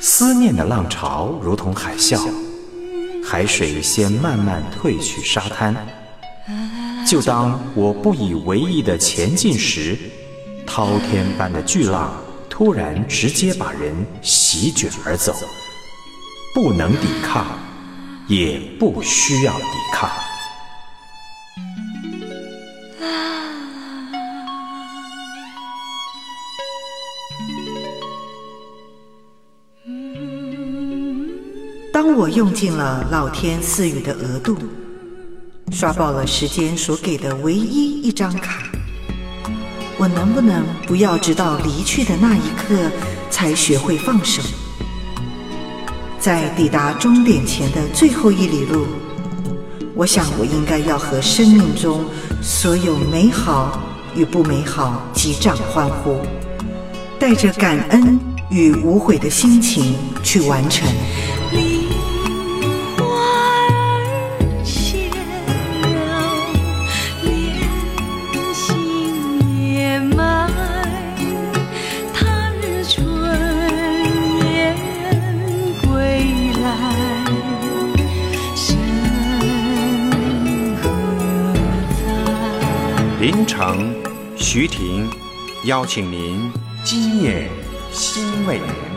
[0.00, 2.18] 思念的浪潮如同海啸，
[3.22, 5.76] 海水先慢慢退去沙滩。
[7.06, 9.98] 就当我不以为意的前进时，
[10.66, 12.14] 滔天般的巨浪
[12.48, 15.34] 突然直接把人席卷而走，
[16.54, 17.46] 不能抵抗，
[18.26, 20.08] 也不需要抵抗。
[32.02, 34.56] 当我用尽了老天赐予的额度，
[35.70, 38.62] 刷爆了时间所给的唯一一张卡，
[39.98, 42.90] 我能不能不要直到离去的那一刻
[43.28, 44.40] 才学会放手？
[46.18, 48.86] 在抵达终点前的最后一里路，
[49.94, 52.06] 我想我应该要和生命中
[52.40, 53.78] 所有美好
[54.16, 56.16] 与不美好击掌欢呼，
[57.18, 60.88] 带着感恩与无悔的心情去完成。
[83.20, 83.94] 林城
[84.34, 85.06] 徐婷
[85.64, 86.50] 邀请您
[86.82, 87.46] 今夜
[87.92, 88.89] 心未眠。